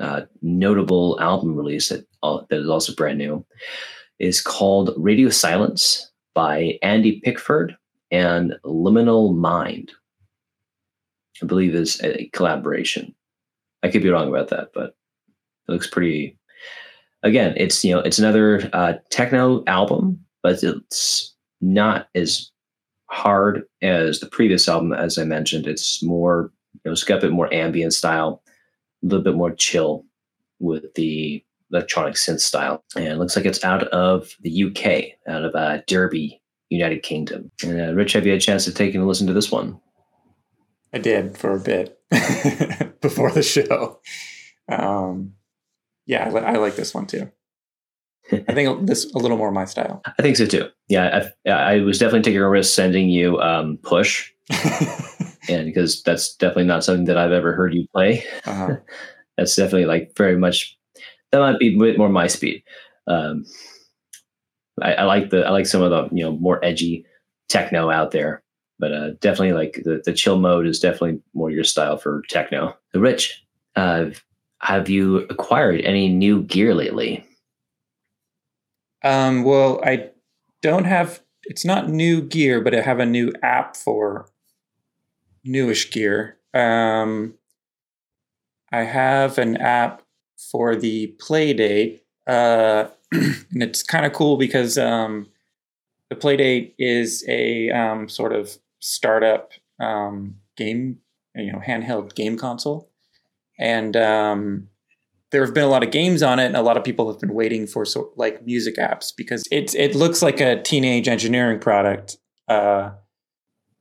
uh, 0.00 0.22
notable 0.40 1.18
album 1.20 1.56
release 1.56 1.88
that 1.88 2.06
uh, 2.22 2.40
that 2.50 2.60
is 2.60 2.68
also 2.68 2.94
brand 2.94 3.18
new 3.18 3.44
is 4.18 4.40
called 4.40 4.94
Radio 4.96 5.28
Silence 5.28 6.10
by 6.34 6.78
Andy 6.82 7.20
Pickford 7.20 7.76
and 8.10 8.54
Liminal 8.64 9.34
Mind. 9.34 9.92
I 11.42 11.46
believe 11.46 11.74
is 11.74 12.00
a 12.02 12.28
collaboration. 12.32 13.14
I 13.82 13.90
could 13.90 14.02
be 14.02 14.10
wrong 14.10 14.28
about 14.28 14.48
that, 14.48 14.68
but 14.74 14.94
it 15.68 15.72
looks 15.72 15.88
pretty. 15.88 16.38
Again, 17.22 17.54
it's 17.56 17.84
you 17.84 17.94
know 17.94 18.00
it's 18.00 18.18
another 18.18 18.68
uh, 18.72 18.94
techno 19.10 19.62
album, 19.66 20.24
but 20.42 20.62
it's 20.62 21.34
not 21.60 22.08
as 22.14 22.50
hard 23.06 23.64
as 23.82 24.20
the 24.20 24.26
previous 24.26 24.68
album, 24.68 24.92
as 24.92 25.18
I 25.18 25.24
mentioned. 25.24 25.66
It's 25.66 26.02
more, 26.02 26.52
you 26.74 26.80
know, 26.86 26.92
it's 26.92 27.04
got 27.04 27.18
a 27.18 27.20
bit 27.20 27.32
more 27.32 27.52
ambient 27.52 27.92
style, 27.92 28.42
a 29.02 29.06
little 29.06 29.22
bit 29.22 29.36
more 29.36 29.54
chill 29.54 30.04
with 30.58 30.94
the 30.94 31.44
electronic 31.70 32.14
synth 32.14 32.40
style. 32.40 32.82
And 32.96 33.06
it 33.06 33.18
looks 33.18 33.36
like 33.36 33.44
it's 33.44 33.64
out 33.64 33.84
of 33.88 34.34
the 34.40 34.64
UK, 34.64 35.18
out 35.32 35.44
of 35.44 35.54
uh, 35.54 35.82
Derby, 35.86 36.42
United 36.70 37.02
Kingdom. 37.02 37.50
And 37.62 37.80
uh, 37.80 37.94
Rich, 37.94 38.14
have 38.14 38.24
you 38.24 38.32
had 38.32 38.40
a 38.40 38.44
chance 38.44 38.64
to 38.64 38.72
take 38.72 38.94
and 38.94 39.06
listen 39.06 39.26
to 39.26 39.32
this 39.32 39.52
one? 39.52 39.78
I 40.92 40.98
did 40.98 41.36
for 41.36 41.54
a 41.54 41.60
bit. 41.60 41.98
before 43.00 43.30
the 43.30 43.42
show. 43.42 44.00
Um, 44.68 45.34
yeah, 46.06 46.28
I, 46.28 46.38
I 46.38 46.56
like 46.56 46.76
this 46.76 46.94
one 46.94 47.06
too. 47.06 47.30
I 48.32 48.54
think 48.54 48.86
this 48.86 49.10
a 49.12 49.18
little 49.18 49.36
more 49.36 49.50
my 49.50 49.64
style. 49.64 50.02
I 50.06 50.22
think 50.22 50.36
so 50.36 50.46
too. 50.46 50.68
Yeah, 50.88 51.30
I, 51.46 51.50
I 51.50 51.80
was 51.80 51.98
definitely 51.98 52.22
taking 52.22 52.40
a 52.40 52.48
risk 52.48 52.74
sending 52.74 53.08
you 53.08 53.40
um, 53.40 53.78
push, 53.82 54.30
and 55.48 55.66
because 55.66 56.02
that's 56.02 56.34
definitely 56.36 56.64
not 56.64 56.84
something 56.84 57.06
that 57.06 57.18
I've 57.18 57.32
ever 57.32 57.52
heard 57.52 57.74
you 57.74 57.86
play. 57.92 58.24
Uh-huh. 58.46 58.76
that's 59.36 59.56
definitely 59.56 59.86
like 59.86 60.16
very 60.16 60.36
much. 60.36 60.76
That 61.30 61.40
might 61.40 61.58
be 61.58 61.74
a 61.74 61.78
bit 61.78 61.98
more 61.98 62.08
my 62.08 62.26
speed. 62.26 62.62
Um, 63.06 63.44
I, 64.80 64.94
I, 64.94 65.04
like 65.04 65.30
the 65.30 65.44
I 65.46 65.50
like 65.50 65.66
some 65.66 65.82
of 65.82 65.90
the 65.90 66.14
you 66.14 66.24
know 66.24 66.32
more 66.32 66.64
edgy 66.64 67.04
techno 67.48 67.90
out 67.90 68.12
there, 68.12 68.42
but 68.78 68.92
uh, 68.92 69.10
definitely 69.20 69.52
like 69.52 69.82
the 69.84 70.02
the 70.04 70.12
chill 70.12 70.38
mode 70.38 70.66
is 70.66 70.78
definitely 70.78 71.20
more 71.34 71.50
your 71.50 71.64
style 71.64 71.96
for 71.96 72.22
techno. 72.28 72.76
So 72.92 73.00
Rich, 73.00 73.44
uh, 73.76 74.06
have 74.62 74.88
you 74.88 75.18
acquired 75.28 75.80
any 75.82 76.08
new 76.08 76.42
gear 76.42 76.74
lately? 76.74 77.26
Um, 79.02 79.42
well, 79.42 79.80
I 79.84 80.10
don't 80.60 80.84
have. 80.84 81.20
It's 81.44 81.64
not 81.64 81.88
new 81.88 82.22
gear, 82.22 82.60
but 82.60 82.74
I 82.74 82.80
have 82.80 83.00
a 83.00 83.06
new 83.06 83.32
app 83.42 83.76
for 83.76 84.26
newish 85.44 85.90
gear. 85.90 86.38
Um, 86.54 87.34
I 88.70 88.84
have 88.84 89.38
an 89.38 89.56
app 89.56 90.02
for 90.50 90.76
the 90.76 91.14
Playdate, 91.18 92.00
uh, 92.26 92.86
and 93.12 93.62
it's 93.62 93.82
kind 93.82 94.06
of 94.06 94.12
cool 94.12 94.36
because 94.36 94.78
um, 94.78 95.26
the 96.08 96.16
Playdate 96.16 96.72
is 96.78 97.24
a 97.28 97.70
um, 97.70 98.08
sort 98.08 98.32
of 98.32 98.56
startup 98.80 99.50
um, 99.80 100.36
game, 100.56 100.98
you 101.34 101.52
know, 101.52 101.58
handheld 101.58 102.14
game 102.14 102.38
console, 102.38 102.88
and 103.62 103.96
um, 103.96 104.68
there 105.30 105.44
have 105.44 105.54
been 105.54 105.62
a 105.62 105.68
lot 105.68 105.84
of 105.84 105.92
games 105.92 106.20
on 106.20 106.40
it, 106.40 106.46
and 106.46 106.56
a 106.56 106.62
lot 106.62 106.76
of 106.76 106.82
people 106.82 107.10
have 107.10 107.20
been 107.20 107.32
waiting 107.32 107.68
for 107.68 107.84
sort 107.84 108.18
like 108.18 108.44
music 108.44 108.76
apps 108.76 109.12
because 109.16 109.44
it 109.52 109.72
it 109.76 109.94
looks 109.94 110.20
like 110.20 110.40
a 110.40 110.60
teenage 110.60 111.06
engineering 111.06 111.60
product. 111.60 112.18
Uh, 112.48 112.90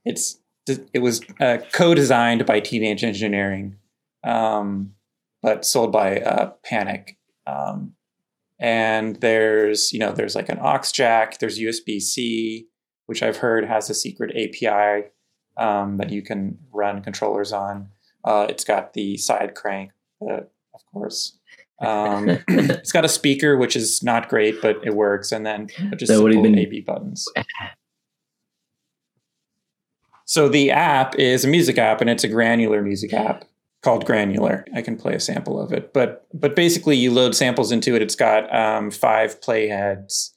it's 0.05 0.37
it 0.67 0.99
was 0.99 1.21
uh, 1.39 1.57
co-designed 1.73 2.45
by 2.45 2.59
Teenage 2.59 3.03
Engineering, 3.03 3.77
um, 4.23 4.93
but 5.41 5.65
sold 5.65 5.91
by 5.91 6.19
uh, 6.19 6.51
Panic. 6.63 7.17
Um, 7.47 7.93
and 8.59 9.15
there's 9.15 9.91
you 9.91 9.97
know 9.97 10.11
there's 10.11 10.35
like 10.35 10.49
an 10.49 10.59
aux 10.59 10.91
jack, 10.93 11.39
there's 11.39 11.59
USB 11.59 11.99
C, 11.99 12.67
which 13.07 13.23
I've 13.23 13.37
heard 13.37 13.65
has 13.65 13.89
a 13.89 13.95
secret 13.95 14.31
API 14.37 15.09
um, 15.57 15.97
that 15.97 16.11
you 16.11 16.21
can 16.21 16.59
run 16.71 17.01
controllers 17.01 17.51
on. 17.51 17.89
Uh, 18.23 18.45
it's 18.49 18.63
got 18.63 18.93
the 18.93 19.17
side 19.17 19.55
crank, 19.55 19.91
of 20.21 20.85
course. 20.93 21.37
Um, 21.81 22.29
it's 22.47 22.91
got 22.91 23.05
a 23.05 23.09
speaker, 23.09 23.57
which 23.57 23.75
is 23.75 24.03
not 24.03 24.29
great, 24.29 24.61
but 24.61 24.77
it 24.85 24.93
works, 24.93 25.31
and 25.31 25.43
then 25.43 25.67
just 25.97 26.11
so 26.11 26.19
simple 26.19 26.43
been... 26.43 26.59
AB 26.59 26.81
buttons. 26.81 27.27
So 30.25 30.47
the 30.47 30.69
app 30.69 31.15
is 31.15 31.43
a 31.43 31.47
music 31.47 31.79
app, 31.79 31.99
and 31.99 32.07
it's 32.07 32.23
a 32.23 32.27
granular 32.27 32.83
music 32.83 33.13
app 33.13 33.45
called 33.81 34.05
Granular. 34.05 34.65
I 34.75 34.81
can 34.81 34.95
play 34.95 35.15
a 35.15 35.19
sample 35.19 35.59
of 35.59 35.73
it, 35.73 35.93
but 35.93 36.27
but 36.33 36.55
basically, 36.55 36.95
you 36.95 37.11
load 37.11 37.35
samples 37.35 37.71
into 37.71 37.95
it. 37.95 38.01
It's 38.01 38.15
got 38.15 38.53
um, 38.55 38.91
five 38.91 39.41
playheads 39.41 40.29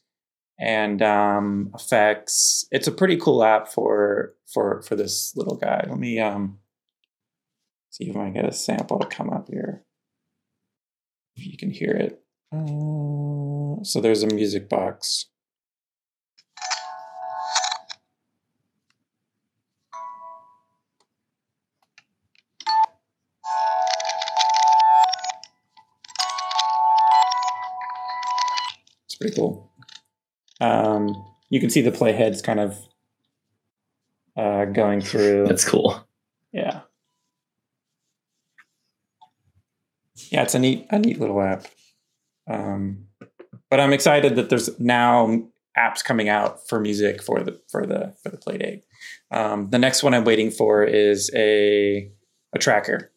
and 0.58 1.02
um, 1.02 1.70
effects. 1.74 2.66
It's 2.70 2.88
a 2.88 2.92
pretty 2.92 3.16
cool 3.16 3.44
app 3.44 3.68
for 3.68 4.34
for 4.52 4.82
for 4.82 4.96
this 4.96 5.34
little 5.36 5.56
guy. 5.56 5.84
Let 5.88 5.98
me 5.98 6.18
um, 6.18 6.58
see 7.94 8.10
if 8.10 8.16
I 8.16 8.24
can 8.24 8.32
get 8.32 8.44
a 8.44 8.50
sample 8.50 8.98
to 8.98 9.06
come 9.06 9.30
up 9.30 9.46
here 9.48 9.84
if 11.36 11.46
you 11.46 11.56
can 11.56 11.70
hear 11.70 11.92
it. 11.92 12.20
Uh, 12.52 13.84
so 13.84 14.00
there's 14.00 14.24
a 14.24 14.34
music 14.34 14.68
box. 14.68 15.26
It's 29.04 29.14
pretty 29.14 29.36
cool. 29.36 29.70
Um, 30.60 31.14
you 31.48 31.60
can 31.60 31.70
see 31.70 31.80
the 31.80 31.92
playheads 31.92 32.42
kind 32.42 32.58
of 32.58 32.76
uh, 34.36 34.64
going 34.64 35.00
through. 35.00 35.46
That's 35.46 35.64
cool. 35.64 36.04
Yeah. 36.52 36.80
Yeah, 40.34 40.42
it's 40.42 40.56
a 40.56 40.58
neat 40.58 40.84
a 40.90 40.98
neat 40.98 41.20
little 41.20 41.40
app. 41.40 41.66
Um, 42.50 43.06
but 43.70 43.78
I'm 43.78 43.92
excited 43.92 44.34
that 44.34 44.50
there's 44.50 44.78
now 44.80 45.44
apps 45.78 46.02
coming 46.02 46.28
out 46.28 46.68
for 46.68 46.80
music 46.80 47.22
for 47.22 47.40
the 47.44 47.60
for 47.68 47.86
the 47.86 48.16
for 48.20 48.30
the 48.30 48.36
Playdate. 48.36 48.82
Um, 49.30 49.70
the 49.70 49.78
next 49.78 50.02
one 50.02 50.12
I'm 50.12 50.24
waiting 50.24 50.50
for 50.50 50.82
is 50.82 51.30
a 51.36 52.10
a 52.52 52.58
tracker. 52.58 53.12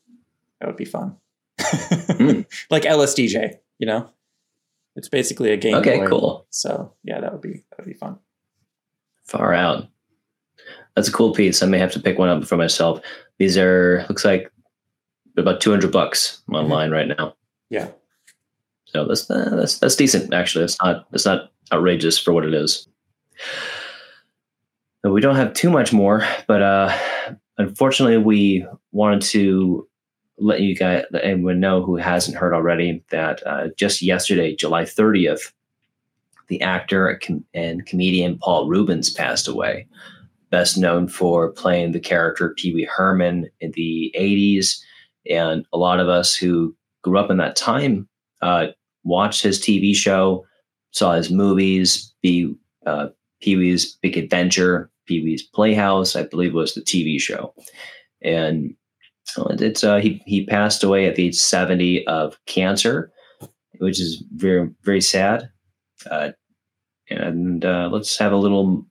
That 0.59 0.67
would 0.67 0.77
be 0.77 0.85
fun, 0.85 1.17
mm. 1.59 2.45
like 2.69 2.83
LSDJ. 2.83 3.55
You 3.79 3.87
know, 3.87 4.11
it's 4.95 5.09
basically 5.09 5.51
a 5.51 5.57
game. 5.57 5.75
Okay, 5.75 6.05
cool. 6.05 6.45
So 6.51 6.93
yeah, 7.03 7.19
that 7.19 7.31
would 7.31 7.41
be 7.41 7.63
that 7.71 7.79
would 7.79 7.87
be 7.87 7.93
fun. 7.93 8.19
Far 9.25 9.55
out. 9.55 9.87
That's 10.95 11.07
a 11.07 11.11
cool 11.11 11.33
piece. 11.33 11.63
I 11.63 11.65
may 11.65 11.79
have 11.79 11.93
to 11.93 11.99
pick 11.99 12.19
one 12.19 12.29
up 12.29 12.45
for 12.45 12.57
myself. 12.57 12.99
These 13.39 13.57
are 13.57 14.05
looks 14.07 14.23
like 14.23 14.51
about 15.37 15.61
200 15.61 15.91
bucks 15.91 16.41
mm-hmm. 16.43 16.55
online 16.55 16.89
mm-hmm. 16.89 17.09
right 17.09 17.17
now. 17.17 17.35
Yeah. 17.69 17.87
So 18.85 19.05
that's, 19.05 19.29
uh, 19.29 19.55
that's, 19.55 19.79
that's 19.79 19.95
decent. 19.95 20.33
Actually, 20.33 20.65
it's 20.65 20.77
not, 20.81 21.07
it's 21.11 21.25
not 21.25 21.51
outrageous 21.71 22.17
for 22.17 22.31
what 22.31 22.45
it 22.45 22.53
is. 22.53 22.87
So 25.03 25.11
we 25.11 25.21
don't 25.21 25.35
have 25.35 25.53
too 25.53 25.69
much 25.69 25.93
more, 25.93 26.25
but, 26.47 26.61
uh, 26.61 26.97
unfortunately 27.57 28.17
we 28.17 28.65
wanted 28.91 29.21
to 29.21 29.87
let 30.39 30.61
you 30.61 30.75
guys, 30.75 31.05
let 31.11 31.23
anyone 31.23 31.59
know 31.59 31.83
who 31.83 31.97
hasn't 31.97 32.37
heard 32.37 32.53
already 32.53 33.03
that, 33.09 33.45
uh, 33.45 33.67
just 33.77 34.01
yesterday, 34.01 34.55
July 34.55 34.83
30th, 34.83 35.51
the 36.47 36.61
actor 36.61 37.19
and 37.53 37.85
comedian 37.85 38.37
Paul 38.37 38.67
Reubens 38.67 39.09
passed 39.09 39.47
away 39.47 39.87
best 40.49 40.77
known 40.77 41.07
for 41.07 41.51
playing 41.51 41.91
the 41.91 41.99
character 41.99 42.53
Pee 42.57 42.73
Wee 42.73 42.89
Herman 42.89 43.49
in 43.59 43.71
the 43.71 44.13
80s 44.17 44.81
and 45.29 45.65
a 45.73 45.77
lot 45.77 45.99
of 45.99 46.09
us 46.09 46.35
who 46.35 46.75
grew 47.03 47.17
up 47.17 47.31
in 47.31 47.37
that 47.37 47.55
time 47.55 48.07
uh, 48.41 48.67
watched 49.03 49.43
his 49.43 49.59
TV 49.59 49.95
show, 49.95 50.45
saw 50.91 51.13
his 51.13 51.31
movies, 51.31 52.13
Pee 52.21 52.55
uh, 52.85 53.07
Wee's 53.45 53.97
Big 54.01 54.17
Adventure, 54.17 54.89
Pee 55.05 55.23
Wee's 55.23 55.43
Playhouse, 55.43 56.15
I 56.15 56.23
believe 56.23 56.53
was 56.53 56.73
the 56.73 56.81
TV 56.81 57.19
show. 57.19 57.53
And 58.21 58.75
it's 59.59 59.83
uh, 59.83 59.97
he 59.97 60.21
he 60.25 60.45
passed 60.45 60.83
away 60.83 61.05
at 61.05 61.15
the 61.15 61.27
age 61.27 61.35
70 61.35 62.07
of 62.07 62.37
cancer, 62.45 63.11
which 63.79 63.99
is 63.99 64.23
very 64.33 64.69
very 64.83 65.01
sad. 65.01 65.49
Uh, 66.09 66.29
and 67.09 67.63
uh, 67.63 67.89
let's 67.91 68.17
have 68.17 68.31
a 68.31 68.37
little 68.37 68.85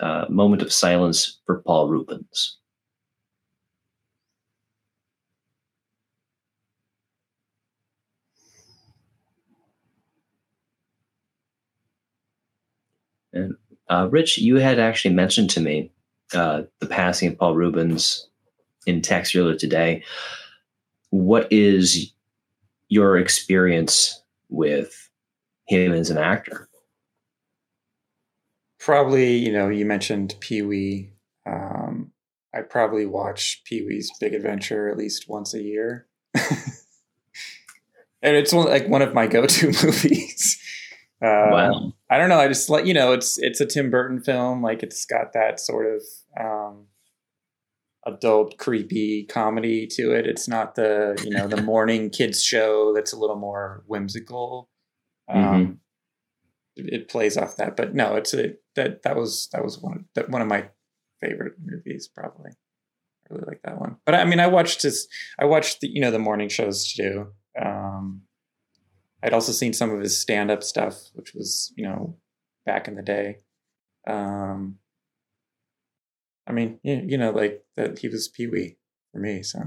uh, 0.00 0.26
moment 0.28 0.62
of 0.62 0.72
silence 0.72 1.40
for 1.46 1.62
Paul 1.62 1.88
Reubens. 1.88 2.58
And 13.32 13.54
uh, 13.88 14.08
Rich, 14.10 14.38
you 14.38 14.56
had 14.56 14.78
actually 14.78 15.14
mentioned 15.14 15.50
to 15.50 15.60
me 15.60 15.92
uh, 16.34 16.62
the 16.78 16.86
passing 16.86 17.28
of 17.28 17.38
Paul 17.38 17.54
Reubens 17.54 18.28
in 18.86 19.02
text 19.02 19.34
earlier 19.34 19.56
today. 19.56 20.04
What 21.10 21.52
is 21.52 22.12
your 22.88 23.18
experience 23.18 24.22
with 24.48 25.10
him 25.66 25.92
as 25.92 26.10
an 26.10 26.18
actor? 26.18 26.68
Probably, 28.78 29.36
you 29.36 29.52
know, 29.52 29.68
you 29.68 29.84
mentioned 29.84 30.34
Pee 30.40 30.62
Wee. 30.62 31.12
Um, 31.46 32.12
I 32.54 32.62
probably 32.62 33.06
watch 33.06 33.62
Pee 33.64 33.84
Wee's 33.86 34.10
Big 34.20 34.34
Adventure 34.34 34.88
at 34.88 34.96
least 34.96 35.28
once 35.28 35.54
a 35.54 35.62
year. 35.62 36.06
and 36.34 38.36
it's 38.36 38.52
one, 38.52 38.66
like 38.66 38.88
one 38.88 39.02
of 39.02 39.14
my 39.14 39.26
go-to 39.26 39.66
movies. 39.84 40.60
Uh, 41.22 41.48
wow. 41.50 41.92
I 42.10 42.18
don't 42.18 42.28
know. 42.28 42.38
I 42.38 42.48
just 42.48 42.70
like 42.70 42.86
you 42.86 42.94
know, 42.94 43.12
it's 43.12 43.38
it's 43.38 43.60
a 43.60 43.66
Tim 43.66 43.90
Burton 43.90 44.20
film. 44.20 44.62
Like 44.62 44.82
it's 44.82 45.04
got 45.04 45.32
that 45.34 45.60
sort 45.60 45.86
of 45.86 46.02
um, 46.38 46.86
adult 48.06 48.56
creepy 48.58 49.26
comedy 49.26 49.86
to 49.92 50.12
it. 50.12 50.26
It's 50.26 50.48
not 50.48 50.74
the 50.74 51.20
you 51.24 51.30
know 51.30 51.46
the 51.46 51.62
morning 51.62 52.10
kids 52.10 52.42
show 52.42 52.92
that's 52.94 53.12
a 53.12 53.18
little 53.18 53.36
more 53.36 53.84
whimsical. 53.86 54.70
Um, 55.28 55.44
mm-hmm. 55.44 55.72
it, 56.76 56.92
it, 56.92 57.08
plays 57.08 57.36
off 57.36 57.56
that, 57.56 57.76
but 57.76 57.94
no, 57.94 58.16
it's 58.16 58.34
a 58.34 58.54
that 58.74 59.02
that 59.02 59.16
was 59.16 59.48
that 59.52 59.62
was 59.62 59.78
one 59.78 59.98
of, 59.98 60.04
that 60.14 60.30
one 60.30 60.42
of 60.42 60.48
my 60.48 60.70
favorite 61.20 61.54
movies 61.62 62.08
probably. 62.12 62.50
I 62.50 63.34
really 63.34 63.44
like 63.46 63.60
that 63.64 63.78
one. 63.78 63.96
but 64.04 64.14
I 64.14 64.24
mean, 64.24 64.40
I 64.40 64.48
watched 64.48 64.82
his, 64.82 65.06
I 65.38 65.44
watched 65.44 65.80
the, 65.80 65.88
you 65.88 66.00
know, 66.00 66.10
the 66.10 66.18
morning 66.18 66.48
shows 66.48 66.92
too. 66.92 67.28
Um, 67.60 68.22
I'd 69.22 69.34
also 69.34 69.52
seen 69.52 69.72
some 69.72 69.90
of 69.90 70.00
his 70.00 70.18
stand 70.18 70.50
up 70.50 70.62
stuff, 70.62 71.10
which 71.14 71.34
was, 71.34 71.72
you 71.76 71.84
know, 71.84 72.16
back 72.64 72.88
in 72.88 72.94
the 72.94 73.02
day. 73.02 73.38
Um, 74.06 74.78
I 76.46 76.52
mean, 76.52 76.78
you, 76.82 77.02
you 77.06 77.18
know, 77.18 77.30
like 77.30 77.64
that 77.76 77.98
he 77.98 78.08
was 78.08 78.28
Pee 78.28 78.46
Wee 78.46 78.76
for 79.12 79.18
me. 79.18 79.42
So, 79.42 79.60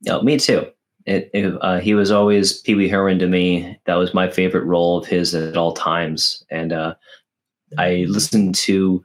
yeah, 0.00 0.20
me 0.20 0.38
too. 0.38 0.66
It, 1.06 1.30
it 1.32 1.54
uh, 1.60 1.78
he 1.78 1.94
was 1.94 2.10
always 2.10 2.60
Pee 2.62 2.74
Wee 2.74 2.88
Herman 2.88 3.20
to 3.20 3.28
me. 3.28 3.78
That 3.86 3.94
was 3.94 4.12
my 4.12 4.28
favorite 4.28 4.64
role 4.64 4.98
of 4.98 5.06
his 5.06 5.34
at 5.34 5.56
all 5.56 5.72
times. 5.72 6.44
And 6.50 6.72
uh, 6.72 6.94
I 7.78 8.06
listened 8.08 8.56
to 8.56 9.04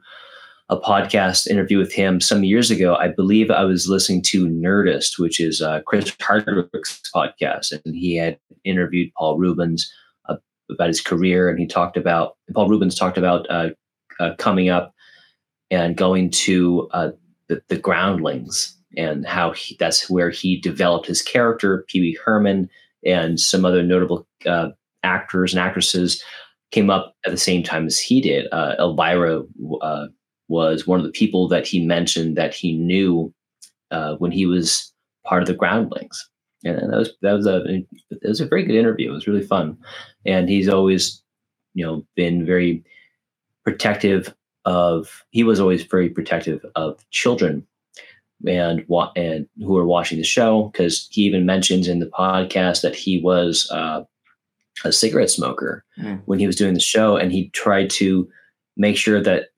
a 0.68 0.80
podcast 0.80 1.46
interview 1.46 1.78
with 1.78 1.92
him 1.92 2.20
some 2.20 2.44
years 2.44 2.70
ago. 2.70 2.94
I 2.94 3.08
believe 3.08 3.50
I 3.50 3.64
was 3.64 3.88
listening 3.88 4.22
to 4.22 4.48
Nerdist, 4.48 5.18
which 5.18 5.38
is 5.38 5.60
uh, 5.60 5.80
Chris 5.86 6.14
Hardwick's 6.20 7.00
podcast, 7.14 7.72
and 7.84 7.94
he 7.94 8.16
had 8.16 8.38
interviewed 8.64 9.10
Paul 9.16 9.38
Reubens 9.38 9.92
uh, 10.28 10.36
about 10.70 10.88
his 10.88 11.00
career, 11.00 11.48
and 11.48 11.58
he 11.58 11.66
talked 11.66 11.96
about 11.96 12.36
Paul 12.54 12.68
Reubens 12.68 12.94
talked 12.94 13.18
about 13.18 13.48
uh, 13.50 13.70
uh 14.20 14.34
coming 14.38 14.68
up 14.68 14.94
and 15.70 15.96
going 15.96 16.30
to 16.30 16.88
uh, 16.92 17.10
the, 17.48 17.62
the, 17.68 17.78
Groundlings 17.78 18.76
and 18.96 19.26
how 19.26 19.52
he, 19.52 19.76
that's 19.80 20.10
where 20.10 20.28
he 20.28 20.60
developed 20.60 21.06
his 21.06 21.22
character, 21.22 21.86
Pee 21.88 22.00
Wee 22.00 22.18
Herman, 22.22 22.68
and 23.06 23.40
some 23.40 23.64
other 23.64 23.82
notable 23.82 24.26
uh, 24.44 24.68
actors 25.02 25.54
and 25.54 25.60
actresses 25.60 26.22
came 26.72 26.90
up 26.90 27.14
at 27.24 27.30
the 27.30 27.38
same 27.38 27.62
time 27.62 27.86
as 27.86 27.98
he 27.98 28.20
did. 28.20 28.46
Elvira 28.52 29.42
was 30.48 30.86
one 30.86 31.00
of 31.00 31.06
the 31.06 31.12
people 31.12 31.48
that 31.48 31.66
he 31.66 31.84
mentioned 31.84 32.36
that 32.36 32.54
he 32.54 32.76
knew 32.76 33.32
uh, 33.90 34.16
when 34.16 34.32
he 34.32 34.46
was 34.46 34.92
part 35.24 35.42
of 35.42 35.48
the 35.48 35.54
Groundlings, 35.54 36.28
and 36.64 36.92
that 36.92 36.98
was 36.98 37.12
that 37.22 37.32
was 37.32 37.46
a 37.46 37.64
it 38.10 38.28
was 38.28 38.40
a 38.40 38.46
very 38.46 38.64
good 38.64 38.76
interview. 38.76 39.10
It 39.10 39.14
was 39.14 39.26
really 39.26 39.46
fun, 39.46 39.76
and 40.24 40.48
he's 40.48 40.68
always 40.68 41.22
you 41.74 41.84
know 41.84 42.06
been 42.16 42.46
very 42.46 42.84
protective 43.64 44.34
of. 44.64 45.24
He 45.30 45.42
was 45.42 45.60
always 45.60 45.84
very 45.84 46.08
protective 46.08 46.64
of 46.74 47.04
children 47.10 47.66
and 48.46 48.84
what 48.86 49.12
and 49.16 49.46
who 49.58 49.76
are 49.76 49.86
watching 49.86 50.18
the 50.18 50.24
show 50.24 50.70
because 50.72 51.08
he 51.10 51.22
even 51.22 51.46
mentions 51.46 51.88
in 51.88 52.00
the 52.00 52.06
podcast 52.06 52.82
that 52.82 52.94
he 52.94 53.20
was 53.20 53.68
uh, 53.70 54.02
a 54.84 54.92
cigarette 54.92 55.30
smoker 55.30 55.84
mm. 55.98 56.20
when 56.26 56.38
he 56.38 56.46
was 56.46 56.56
doing 56.56 56.74
the 56.74 56.80
show, 56.80 57.16
and 57.16 57.32
he 57.32 57.50
tried 57.50 57.90
to 57.90 58.28
make 58.76 58.96
sure 58.96 59.20
that 59.20 59.48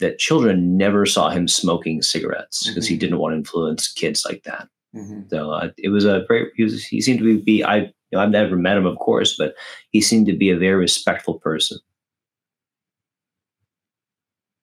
that 0.00 0.18
children 0.18 0.76
never 0.76 1.06
saw 1.06 1.30
him 1.30 1.48
smoking 1.48 2.02
cigarettes 2.02 2.68
because 2.68 2.84
mm-hmm. 2.84 2.92
he 2.92 2.98
didn't 2.98 3.18
want 3.18 3.32
to 3.32 3.38
influence 3.38 3.90
kids 3.90 4.24
like 4.24 4.42
that. 4.44 4.68
Mm-hmm. 4.94 5.22
So 5.28 5.50
uh, 5.50 5.70
it 5.78 5.88
was 5.88 6.04
a 6.04 6.24
very 6.28 6.50
he, 6.56 6.64
was, 6.64 6.84
he 6.84 7.00
seemed 7.00 7.20
to 7.20 7.40
be, 7.40 7.64
I 7.64 7.76
you 7.76 7.90
know, 8.12 8.20
I've 8.20 8.30
never 8.30 8.56
met 8.56 8.76
him 8.76 8.86
of 8.86 8.98
course, 8.98 9.36
but 9.36 9.54
he 9.90 10.00
seemed 10.00 10.26
to 10.26 10.36
be 10.36 10.50
a 10.50 10.58
very 10.58 10.76
respectful 10.76 11.38
person. 11.38 11.78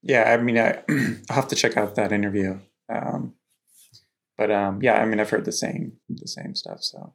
Yeah, 0.01 0.31
I 0.31 0.37
mean, 0.37 0.57
I, 0.57 0.81
will 0.87 1.15
have 1.29 1.47
to 1.49 1.55
check 1.55 1.77
out 1.77 1.95
that 1.95 2.11
interview. 2.11 2.59
Um, 2.87 3.33
but 4.37 4.51
um, 4.51 4.81
yeah, 4.81 5.01
I 5.01 5.05
mean, 5.05 5.19
I've 5.19 5.29
heard 5.29 5.45
the 5.45 5.51
same 5.51 5.93
the 6.07 6.27
same 6.27 6.55
stuff. 6.55 6.81
So 6.81 7.13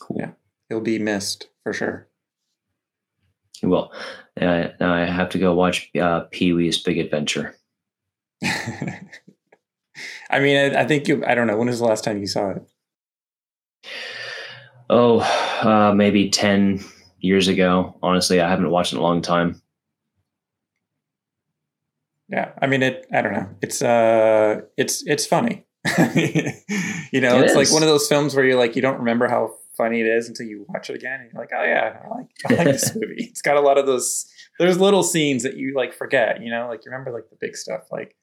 cool. 0.00 0.18
Yeah, 0.20 0.30
he'll 0.68 0.80
be 0.80 0.98
missed 0.98 1.48
for 1.62 1.72
sure. 1.72 2.08
Well, 3.62 3.92
uh, 4.40 4.68
now 4.80 4.94
I 4.94 5.04
have 5.04 5.28
to 5.30 5.38
go 5.38 5.54
watch 5.54 5.90
uh, 6.00 6.20
Pee 6.30 6.52
Wee's 6.52 6.78
Big 6.78 6.98
Adventure. 6.98 7.56
I 10.32 10.40
mean, 10.40 10.56
I, 10.56 10.80
I, 10.80 10.86
think 10.86 11.06
you. 11.08 11.24
I 11.26 11.34
don't 11.34 11.46
know. 11.46 11.56
When 11.56 11.68
was 11.68 11.78
the 11.78 11.84
last 11.84 12.04
time 12.04 12.18
you 12.18 12.26
saw 12.26 12.50
it? 12.50 12.62
Oh, 14.88 15.20
uh, 15.60 15.92
maybe 15.94 16.30
ten 16.30 16.82
years 17.20 17.48
ago. 17.48 17.98
Honestly, 18.02 18.40
I 18.40 18.48
haven't 18.48 18.70
watched 18.70 18.92
it 18.92 18.96
in 18.96 19.00
a 19.00 19.04
long 19.04 19.22
time. 19.22 19.60
Yeah, 22.28 22.52
I 22.60 22.66
mean 22.66 22.82
it. 22.82 23.06
I 23.12 23.20
don't 23.20 23.34
know. 23.34 23.48
It's 23.60 23.82
uh, 23.82 24.62
it's 24.76 25.06
it's 25.06 25.26
funny. 25.26 25.66
you 25.98 27.20
know, 27.20 27.38
it 27.38 27.42
it's 27.42 27.50
is. 27.52 27.56
like 27.56 27.72
one 27.72 27.82
of 27.82 27.88
those 27.88 28.08
films 28.08 28.34
where 28.34 28.44
you're 28.44 28.58
like, 28.58 28.74
you 28.74 28.82
don't 28.82 28.98
remember 28.98 29.28
how 29.28 29.56
funny 29.76 30.00
it 30.00 30.06
is 30.06 30.28
until 30.28 30.46
you 30.46 30.64
watch 30.68 30.88
it 30.90 30.96
again 30.96 31.20
and 31.20 31.30
you're 31.32 31.42
like, 31.42 31.50
oh 31.54 31.64
yeah, 31.64 31.98
I 32.04 32.08
like 32.08 32.26
I 32.48 32.54
like 32.54 32.72
this 32.72 32.94
movie. 32.94 33.28
It's 33.30 33.42
got 33.42 33.56
a 33.56 33.60
lot 33.60 33.78
of 33.78 33.86
those 33.86 34.26
there's 34.58 34.78
little 34.78 35.02
scenes 35.02 35.42
that 35.42 35.56
you 35.56 35.74
like 35.74 35.92
forget, 35.92 36.42
you 36.42 36.50
know, 36.50 36.68
like 36.68 36.84
you 36.84 36.90
remember 36.90 37.12
like 37.12 37.28
the 37.30 37.36
big 37.40 37.56
stuff 37.56 37.82
like 37.90 38.14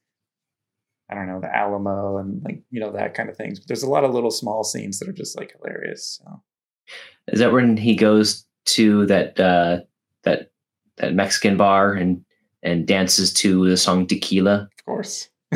I 1.10 1.16
don't 1.16 1.28
know, 1.28 1.40
the 1.40 1.54
Alamo 1.54 2.18
and 2.18 2.44
like, 2.44 2.62
you 2.70 2.80
know, 2.80 2.92
that 2.92 3.14
kind 3.16 3.30
of 3.30 3.38
things. 3.38 3.60
But 3.60 3.68
there's 3.68 3.84
a 3.84 3.90
lot 3.90 4.04
of 4.04 4.14
little 4.14 4.32
small 4.32 4.64
scenes 4.64 5.00
that 5.00 5.10
are 5.10 5.14
just 5.14 5.38
like 5.38 5.56
hilarious. 5.58 6.22
So. 6.22 6.44
Is 7.28 7.40
that 7.40 7.52
when 7.52 7.78
he 7.78 7.96
goes 7.96 8.46
to 8.66 9.06
that 9.08 9.40
uh 9.40 9.80
that 10.24 10.52
that 10.98 11.16
Mexican 11.16 11.58
bar 11.58 11.94
and 11.94 12.24
and 12.62 12.86
dances 12.86 13.34
to 13.36 13.68
the 13.70 13.78
song 13.78 14.06
Tequila? 14.06 14.70
Of 14.78 14.86
course. 14.86 15.30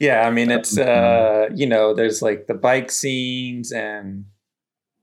yeah, 0.00 0.26
I 0.26 0.30
mean 0.30 0.50
it's 0.50 0.76
uh, 0.76 1.48
you 1.54 1.66
know, 1.66 1.94
there's 1.94 2.20
like 2.20 2.46
the 2.46 2.54
bike 2.54 2.90
scenes 2.90 3.72
and 3.72 4.26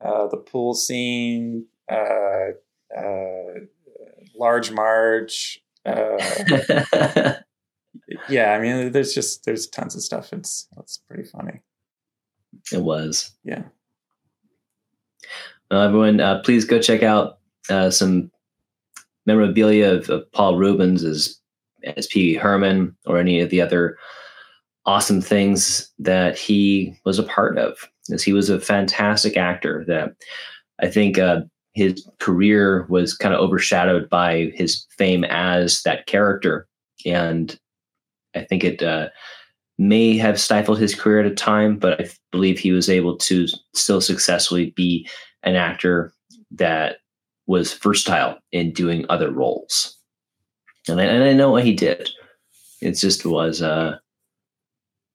uh, 0.03 0.27
the 0.27 0.37
pool 0.37 0.73
scene, 0.73 1.65
uh, 1.89 2.51
uh, 2.95 3.59
Large 4.35 4.71
Marge. 4.71 5.63
Uh, 5.85 7.33
yeah, 8.29 8.53
I 8.53 8.59
mean, 8.59 8.91
there's 8.91 9.13
just 9.13 9.45
there's 9.45 9.67
tons 9.67 9.95
of 9.95 10.01
stuff. 10.01 10.33
It's 10.33 10.67
it's 10.77 10.97
pretty 10.97 11.23
funny. 11.23 11.61
It 12.71 12.81
was. 12.81 13.31
Yeah. 13.43 13.63
Uh, 15.69 15.79
everyone, 15.79 16.19
uh, 16.19 16.41
please 16.43 16.65
go 16.65 16.79
check 16.79 17.01
out 17.03 17.39
uh, 17.69 17.89
some 17.89 18.29
memorabilia 19.25 19.93
of, 19.93 20.09
of 20.09 20.29
Paul 20.31 20.57
Reubens 20.57 21.03
as 21.03 21.37
as 21.97 22.07
P. 22.07 22.35
Herman 22.35 22.95
or 23.05 23.17
any 23.17 23.39
of 23.39 23.49
the 23.49 23.61
other 23.61 23.97
awesome 24.85 25.21
things 25.21 25.91
that 25.99 26.37
he 26.37 26.95
was 27.05 27.19
a 27.19 27.23
part 27.23 27.57
of. 27.57 27.87
As 28.11 28.23
he 28.23 28.33
was 28.33 28.49
a 28.49 28.59
fantastic 28.59 29.37
actor 29.37 29.85
that 29.87 30.15
I 30.81 30.89
think 30.89 31.17
uh, 31.17 31.41
his 31.73 32.07
career 32.19 32.85
was 32.89 33.15
kind 33.15 33.33
of 33.33 33.39
overshadowed 33.39 34.09
by 34.09 34.51
his 34.53 34.85
fame 34.97 35.23
as 35.23 35.81
that 35.83 36.07
character, 36.07 36.67
and 37.05 37.57
I 38.35 38.43
think 38.43 38.63
it 38.63 38.81
uh, 38.81 39.09
may 39.77 40.17
have 40.17 40.39
stifled 40.39 40.79
his 40.79 40.95
career 40.95 41.21
at 41.21 41.31
a 41.31 41.35
time. 41.35 41.77
But 41.77 42.01
I 42.01 42.09
believe 42.31 42.59
he 42.59 42.71
was 42.71 42.89
able 42.89 43.17
to 43.17 43.47
still 43.73 44.01
successfully 44.01 44.71
be 44.71 45.07
an 45.43 45.55
actor 45.55 46.13
that 46.51 46.97
was 47.47 47.73
versatile 47.73 48.37
in 48.51 48.71
doing 48.71 49.05
other 49.09 49.31
roles, 49.31 49.97
and 50.87 51.01
I, 51.01 51.05
and 51.05 51.23
I 51.23 51.33
know 51.33 51.51
what 51.51 51.65
he 51.65 51.73
did. 51.73 52.09
It 52.81 52.93
just 52.93 53.25
was. 53.25 53.61
Uh, 53.61 53.97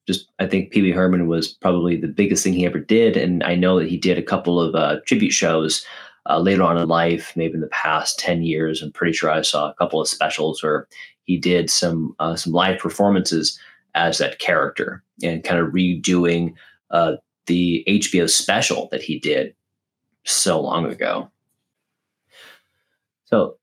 just 0.07 0.29
I 0.39 0.47
think 0.47 0.71
Pee 0.71 0.83
Wee 0.83 0.93
Herman 0.93 1.27
was 1.27 1.49
probably 1.49 1.97
the 1.97 2.07
biggest 2.07 2.45
thing 2.45 2.53
he 2.53 2.67
ever 2.67 2.79
did, 2.79 3.17
and 3.17 3.43
I 3.43 3.55
know 3.55 3.79
that 3.79 3.89
he 3.89 3.97
did 3.97 4.19
a 4.19 4.23
couple 4.23 4.61
of 4.61 4.75
uh, 4.75 5.01
tribute 5.07 5.33
shows 5.33 5.85
uh, 6.29 6.39
later 6.39 6.63
on 6.63 6.79
in 6.79 6.89
life, 6.89 7.33
maybe 7.37 7.55
in 7.55 7.61
the 7.61 7.69
past 7.69 8.19
ten 8.19 8.43
years. 8.43 8.83
I'm 8.83 8.93
pretty 8.93 9.13
sure 9.13 9.31
I 9.31 9.43
saw 9.43 9.69
a 9.69 9.75
couple 9.75 10.01
of 10.01 10.09
specials 10.09 10.63
where 10.63 10.87
he 11.27 11.37
did 11.37 11.69
some 11.69 12.15
uh, 12.19 12.37
some 12.37 12.53
live 12.53 12.79
performances 12.79 13.59
as 13.95 14.19
that 14.19 14.39
character 14.39 15.03
and 15.23 15.45
kind 15.45 15.61
of 15.61 15.69
redoing 15.69 16.55
uh, 16.91 17.17
the 17.47 17.85
HBO 17.89 18.29
special 18.29 18.89
that 18.91 19.03
he 19.03 19.19
did 19.19 19.55
so 20.25 20.61
long 20.61 20.87
ago. 20.87 21.31
So 23.25 23.57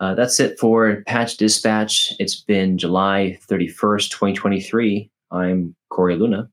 uh, 0.00 0.14
that's 0.14 0.38
it 0.40 0.58
for 0.58 1.02
Patch 1.06 1.36
Dispatch. 1.36 2.12
It's 2.18 2.36
been 2.36 2.78
July 2.78 3.38
31st, 3.48 4.10
2023. 4.10 5.10
I'm 5.30 5.74
Corey 5.88 6.16
Luna. 6.16 6.48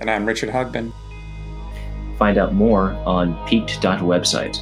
And 0.00 0.10
I'm 0.10 0.26
Richard 0.26 0.50
Hogben. 0.50 0.92
Find 2.18 2.36
out 2.36 2.52
more 2.52 2.92
on 3.06 3.34
peaked.website, 3.46 4.60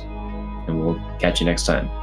and 0.69 0.79
we'll 0.79 1.01
catch 1.19 1.41
you 1.41 1.47
next 1.47 1.67
time. 1.67 2.02